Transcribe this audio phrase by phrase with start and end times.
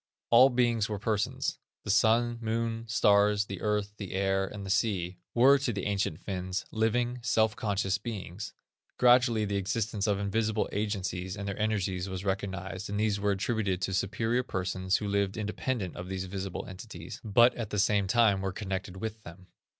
[0.31, 1.59] All beings were persons.
[1.83, 6.19] The Sun, Moon, Stars, the Earth, the Air, and the Sea, were to the ancient
[6.19, 8.55] Finns, living, self conscious beings.
[8.97, 13.93] Gradually the existence of invisible agencies and energies was recognized, and these were attributed to
[13.93, 18.51] superior persons who lived independent of these visible entities, but at the same time were
[18.51, 19.45] connected with them.